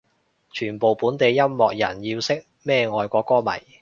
[0.51, 3.51] 全部本地音樂人要識咩外國歌迷